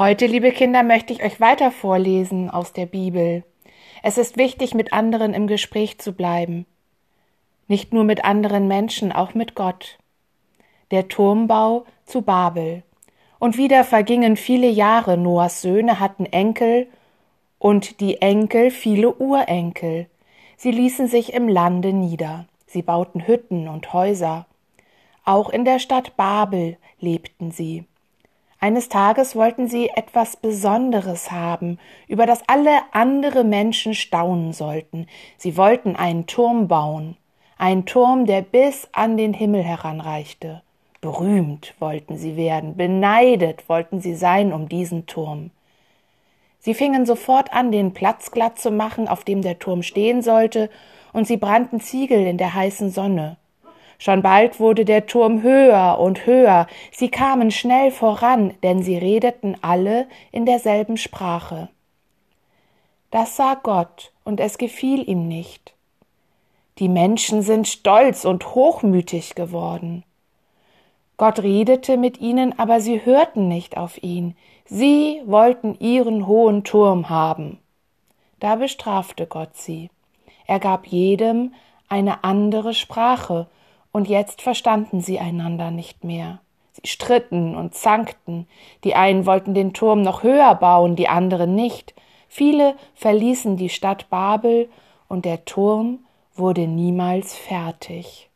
[0.00, 3.44] Heute, liebe Kinder, möchte ich euch weiter vorlesen aus der Bibel.
[4.02, 6.64] Es ist wichtig, mit anderen im Gespräch zu bleiben.
[7.68, 9.98] Nicht nur mit anderen Menschen, auch mit Gott.
[10.90, 12.82] Der Turmbau zu Babel.
[13.38, 16.86] Und wieder vergingen viele Jahre, Noahs Söhne hatten Enkel
[17.58, 20.06] und die Enkel viele Urenkel.
[20.56, 22.46] Sie ließen sich im Lande nieder.
[22.66, 24.46] Sie bauten Hütten und Häuser.
[25.26, 27.84] Auch in der Stadt Babel lebten sie.
[28.62, 35.06] Eines Tages wollten sie etwas Besonderes haben, über das alle andere Menschen staunen sollten.
[35.38, 37.16] Sie wollten einen Turm bauen,
[37.56, 40.60] einen Turm, der bis an den Himmel heranreichte.
[41.00, 45.50] Berühmt wollten sie werden, beneidet wollten sie sein um diesen Turm.
[46.58, 50.68] Sie fingen sofort an, den Platz glatt zu machen, auf dem der Turm stehen sollte,
[51.14, 53.38] und sie brannten Ziegel in der heißen Sonne.
[54.00, 59.58] Schon bald wurde der Turm höher und höher, sie kamen schnell voran, denn sie redeten
[59.60, 61.68] alle in derselben Sprache.
[63.10, 65.74] Das sah Gott, und es gefiel ihm nicht.
[66.78, 70.02] Die Menschen sind stolz und hochmütig geworden.
[71.18, 74.34] Gott redete mit ihnen, aber sie hörten nicht auf ihn.
[74.64, 77.58] Sie wollten ihren hohen Turm haben.
[78.38, 79.90] Da bestrafte Gott sie.
[80.46, 81.52] Er gab jedem
[81.90, 83.46] eine andere Sprache,
[83.92, 86.40] und jetzt verstanden sie einander nicht mehr.
[86.72, 88.46] Sie stritten und zankten,
[88.84, 91.94] die einen wollten den Turm noch höher bauen, die anderen nicht.
[92.28, 94.68] Viele verließen die Stadt Babel,
[95.08, 95.98] und der Turm
[96.36, 98.29] wurde niemals fertig.